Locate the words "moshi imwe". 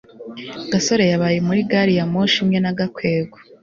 2.13-2.57